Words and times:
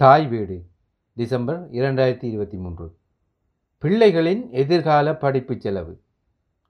தாய் 0.00 0.26
வீடு 0.26 0.66
டிசம்பர் 1.12 1.70
இரண்டாயிரத்தி 1.70 2.24
இருபத்தி 2.24 2.56
மூன்று. 2.56 2.96
பிள்ளைகளின் 3.82 4.50
எதிர்கால 4.50 5.16
படிப்பு 5.16 5.60
செலவு. 5.60 6.02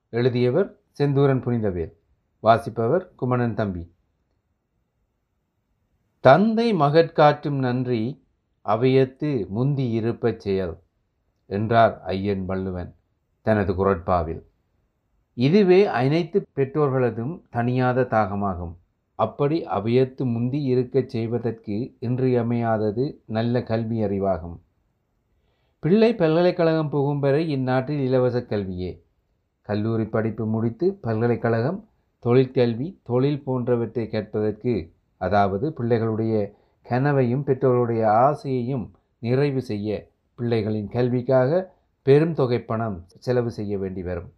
எழுதியவர் 0.09 0.81
செந்தூரன் 0.99 1.43
புனிதவேல் 1.43 1.93
வாசிப்பவர் 2.41 3.15
குமணன் 3.15 3.55
தம்பி. 3.55 3.95
தந்தை 6.21 6.75
மகட்காற்றும் 6.75 7.59
நன்றி 7.59 8.27
அவையத்து 8.63 9.47
முந்தி 9.49 10.01
இருப்பச் 10.01 10.41
செயல் 10.41 10.83
என்றார் 11.47 12.01
ஐயன் 12.01 12.45
வள்ளுவன் 12.45 12.97
தனது 13.43 13.73
குரட்பாவில். 13.73 14.43
இதுவே 15.35 15.87
அனைத்து 15.87 16.49
பெற்றோர்களதும் 16.57 17.43
தனியாத 17.53 18.07
தாகமாகும். 18.07 18.80
அப்படி 19.25 19.57
அவ்வியத்து 19.77 20.23
முந்தி 20.25 20.59
இருக்கச் 20.63 21.13
செய்வதற்கு 21.15 21.77
இன்றியமையாதது 22.01 23.05
நல்ல 23.37 23.63
கல்வி 23.63 23.99
அறிவாகும். 24.03 24.57
பிள்ளை 25.83 26.11
பல்கலைக்கழகம் 26.15 26.91
புகும் 26.91 27.19
வரை 27.19 27.43
இந்நாட்டில் 27.57 28.03
இலவச 28.07 28.39
கல்வியே. 28.43 28.93
கல்லூரி 29.69 30.07
படிப்பு 30.15 30.45
முடித்து 30.47 30.87
பல்கலைக்கழகம் 31.05 31.79
தொழிற்கல்வி 32.25 32.89
தொழில் 33.03 33.43
போன்றவற்றை 33.43 34.05
கேட்பதற்கு 34.09 34.75
அதாவது 35.21 35.67
பிள்ளைகளுடைய 35.79 36.35
கனவையும் 36.87 37.45
பெற்றோருடைய 37.45 38.03
ஆசையையும் 38.25 38.87
நிறைவு 39.23 39.63
செய்ய 39.63 39.89
பிள்ளைகளின் 40.39 40.89
கல்விக்காக 40.89 41.51
பெரும் 42.07 42.35
தொகை 42.35 42.59
பணம் 42.61 42.97
செலவு 43.19 43.51
செய்ய 43.51 43.73
வேண்டி 43.79 44.03
வரும். 44.03 44.31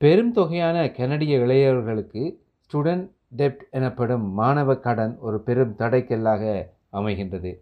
பெரும் 0.00 0.32
தொகையான 0.32 0.78
கனடிய 0.90 1.34
இளையவர்களுக்கு 1.38 2.22
ஸ்டூடெண்ட் 2.64 3.06
டெப்ட் 3.36 3.64
எனப்படும் 3.70 4.32
மாணவ 4.32 4.74
கடன் 4.76 5.18
ஒரு 5.18 5.40
பெரும் 5.40 5.74
தடைக்கல்லாக 5.78 6.68
அமைகின்றது. 6.92 7.58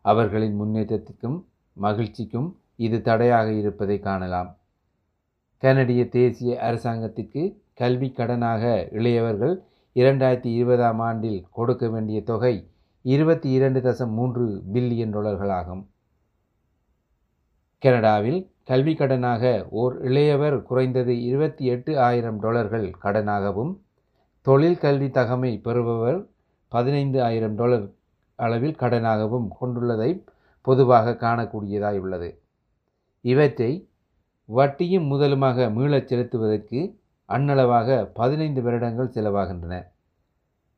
அவர்களின் 0.00 0.60
முன்னேற்றத்திற்கும் 0.60 1.44
மகிழ்ச்சிக்கும் 1.80 2.48
இது 2.76 3.02
தடையாக 3.02 3.52
இருப்பதை 3.52 3.98
காணலாம். 3.98 4.56
கனடிய 5.58 6.08
தேசிய 6.08 6.60
அரசாங்கத்திற்கு 6.60 7.62
கல்வி 7.74 8.14
கடனாக 8.16 8.92
இளையவர்கள் 8.92 9.62
இரண்டாயிரத்தி 9.94 10.50
இருபதாம் 10.52 10.98
ஆண்டில் 10.98 11.46
கொடுக்க 11.50 11.88
வேண்டிய 11.88 12.22
தொகை 12.22 12.70
இருபத்தி 13.02 13.50
இரண்டு 13.50 13.80
தசம் 13.80 14.10
மூன்று 14.10 14.62
பில்லியன் 14.72 15.14
டாலர்களாகும். 15.14 15.82
கனடாவில் 17.78 18.50
கல்வி 18.64 18.94
கடனாக 18.94 19.66
ஓர் 19.70 20.02
இளையவர் 20.02 20.62
குறைந்தது 20.62 21.22
இருபத்தி 21.22 21.64
எட்டு 21.64 22.00
ஆயிரம் 22.00 22.38
டாலர்கள் 22.38 22.94
கடனாகவும் 23.02 23.86
தொழில் 24.42 24.78
கல்வி 24.78 25.08
தகமை 25.08 25.60
பெறுபவர் 25.60 26.28
பதினைந்து 26.68 27.22
ஆயிரம் 27.22 27.54
டாலர் 27.54 27.94
அளவில் 28.36 28.78
கடனாகவும் 28.78 29.48
கொண்டுள்ளதை 29.60 30.24
பொதுவாக 30.60 31.12
காணக்கூடியதாய் 31.12 31.98
உள்ளது. 31.98 32.42
இவற்றை 33.20 33.90
வட்டியும் 34.44 35.06
முதலுமாக 35.12 35.68
மீளச் 35.70 36.08
செலுத்துவதற்கு 36.08 36.80
அன்னளவாக 37.28 38.04
பதினைந்து 38.14 38.62
வருடங்கள் 38.62 39.14
செலவாகின்றன. 39.14 39.74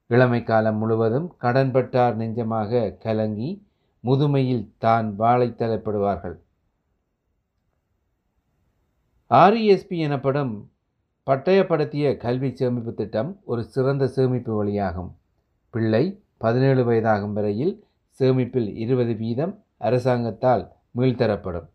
இளமை 0.07 0.43
காலம் 0.43 0.77
முழுவதும் 0.77 1.37
கடன்பட்டார் 1.41 2.17
நெஞ்சமாக 2.17 2.97
கலங்கி 2.99 3.69
முதுமையில் 4.05 4.75
தான் 4.79 5.15
வாழை 5.17 5.49
தரப்படுவார்கள் 5.51 6.37
ஆர்இஎஸ்பி 9.31 9.97
எனப்படும் 9.99 10.70
பட்டயப்படுத்திய 11.31 12.17
கல்வி 12.17 12.49
சேமிப்பு 12.55 12.93
திட்டம் 12.95 13.29
ஒரு 13.45 13.63
சிறந்த 13.65 14.05
சேமிப்பு 14.07 14.53
வழியாகும். 14.53 15.11
பிள்ளை 15.75 16.05
பதினேழு 16.37 16.83
வயதாகும் 16.85 17.33
வரையில் 17.33 17.75
சேமிப்பில் 18.21 18.71
இருபது 18.75 19.13
வீதம் 19.15 19.53
அரசாங்கத்தால் 19.79 20.65
மீள்தரப்படும் 20.99 21.69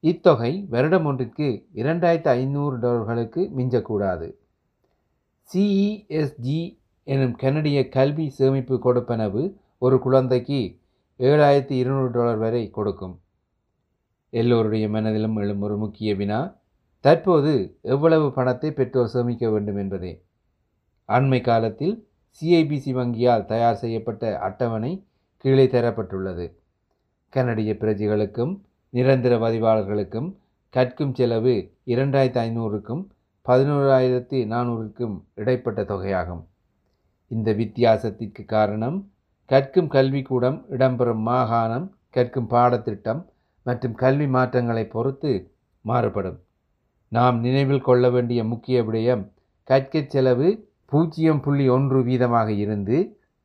இத்தொகை 0.00 0.66
வருடம் 0.70 1.04
ஒன்றிற்கு 1.04 1.48
இரண்டாயிரத்து 1.74 2.30
ஐநூறு 2.40 2.76
டாலர்களுக்கு 2.78 3.42
மிஞ்சக்கூடாது. 3.56 4.28
சிஇஎஸ்ஜி 5.48 6.60
எனும் 7.04 7.36
கனடிய 7.42 7.88
கல்வி 7.88 8.26
சேமிப்பு 8.30 8.76
கொடுப்பனவு 8.86 9.42
ஒரு 9.78 9.98
குழந்தைக்கு 9.98 10.60
ஏழாயிரத்தி 11.20 11.76
இருநூறு 11.82 12.10
டாலர் 12.10 12.38
வரை 12.38 12.70
கொடுக்கும். 12.70 13.16
எல்லோருடைய 14.30 14.88
மனதிலும் 14.88 15.36
எழும் 15.36 15.60
ஒரு 15.60 15.76
முக்கிய 15.76 16.14
வினா 16.14 16.40
தற்போது 17.06 17.78
எவ்வளவு 17.82 18.32
பணத்தை 18.32 18.70
பெற்றோர் 18.72 19.12
சேமிக்க 19.14 19.50
வேண்டும் 19.50 19.76
என்பதே. 19.76 20.12
அண்மை 21.08 21.40
காலத்தில் 21.40 22.08
சிஐபிசி 22.38 22.92
வங்கியால் 22.98 23.44
தயார் 23.44 23.80
செய்யப்பட்ட 23.82 24.38
அட்டவணை 24.38 24.92
கீழே 25.36 25.66
தரப்பட்டுள்ளது. 25.66 26.46
கனடிய 27.32 27.72
பிரஜைகளுக்கும் 27.72 28.54
நிரந்தர 28.90 29.34
பதிவாளர்களுக்கும் 29.36 30.28
கற்கும் 30.74 31.14
செலவு 31.14 31.54
இரண்டாயிரத்து 31.84 32.40
ஐநூறுக்கும் 32.40 33.02
பதினோராயிரத்தி 33.46 34.38
நானூறுக்கும் 34.52 35.14
இடைப்பட்ட 35.34 35.82
தொகையாகும். 35.82 36.42
இந்த 37.30 37.52
வித்தியாசத்திற்கு 37.52 38.44
காரணம் 38.44 38.98
கற்கும் 39.50 39.90
கல்விக்கூடம் 39.90 40.58
இடம்பெறும் 40.70 41.22
மாகாணம் 41.30 41.86
கற்கும் 42.10 42.46
பாடத்திட்டம் 42.46 43.22
மற்றும் 43.62 43.94
கல்வி 43.94 44.26
மாற்றங்களை 44.26 44.84
பொறுத்து 44.86 45.32
மாறுபடும். 45.84 46.38
நாம் 47.12 47.40
நினைவில் 47.40 47.80
கொள்ள 47.80 48.10
வேண்டிய 48.10 48.44
முக்கிய 48.44 48.82
விடயம் 48.82 49.24
கற்கச் 49.68 50.10
செலவு 50.10 50.48
பூஜ்ஜியம் 50.84 51.40
புள்ளி 51.40 51.68
ஒன்று 51.68 52.02
வீதமாக 52.04 52.48
இருந்து 52.48 52.96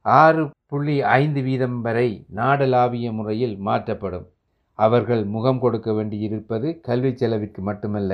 ஆறு 0.05 0.49
புள்ளி 0.67 1.01
ஐந்து 1.01 1.41
வீதம் 1.41 1.81
வரை 1.81 2.25
நாடளாவிய 2.35 3.11
முறையில் 3.11 3.57
மாற்றப்படும். 3.57 4.27
அவர்கள் 4.79 5.23
முகம் 5.25 5.59
கொடுக்க 5.59 5.93
வேண்டியிருப்பது 5.93 6.79
கல்வி 6.79 7.11
செலவிற்கு 7.15 7.61
மட்டுமல்ல 7.61 8.11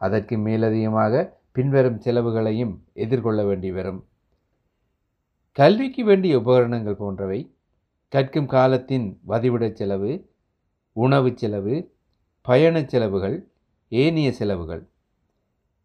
அதற்கு 0.00 0.36
மேலதிகமாக 0.36 1.38
பின்வரும் 1.52 1.98
செலவுகளையும் 1.98 2.74
எதிர்கொள்ள 2.94 3.44
வேண்டி 3.44 3.70
வரும். 3.72 4.00
கல்விக்கு 5.52 6.04
வேண்டிய 6.04 6.38
உபகரணங்கள் 6.38 6.96
போன்றவை 6.96 7.40
கற்கும் 8.08 8.46
காலத்தின் 8.46 9.20
வதிவிடச் 9.28 9.76
செலவு 9.76 10.12
உணவு 10.96 11.30
செலவு 11.36 11.74
பயணச் 12.42 12.88
செலவுகள் 12.88 13.36
ஏனைய 13.92 14.32
செலவுகள். 14.32 14.82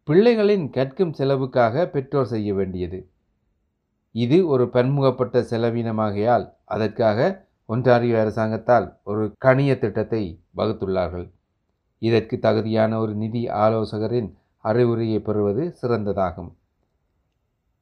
பிள்ளைகளின் 0.07 0.69
கற்கும் 0.69 1.13
செலவுக்காக 1.13 1.85
பெற்றோர் 1.87 2.25
செய்ய 2.25 2.53
வேண்டியது. 2.53 3.09
இது 4.11 4.47
ஒரு 4.47 4.65
பன்முகப்பட்ட 4.67 5.39
செலவினமாகையால் 5.41 6.45
அதற்காக 6.65 7.47
ஒன்றாரியோ 7.69 8.17
அரசாங்கத்தால் 8.19 8.99
ஒரு 9.03 9.23
கணிய 9.45 9.79
திட்டத்தை 9.79 10.41
வகுத்துள்ளார்கள். 10.57 11.31
இதற்கு 12.01 12.39
தகுதியான 12.39 12.99
ஒரு 12.99 13.13
நிதி 13.13 13.49
ஆலோசகரின் 13.49 14.29
அறிவுரையை 14.61 15.19
பெறுவது 15.19 15.77
சிறந்ததாகும். 15.81 16.51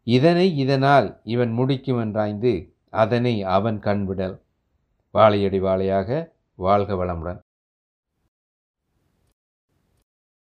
இதனை 0.04 0.58
இதனால் 0.58 1.20
இவன் 1.24 1.52
முடிக்கும் 1.52 2.00
என்றாய்ந்து 2.00 2.54
அதனை 2.90 3.44
அவன் 3.44 3.80
கண்விடல் 3.80 4.42
வாழையடி 5.12 5.60
வாழையாக 5.60 6.10
வாழ்க 6.56 6.96
வளமுடன். 6.96 7.40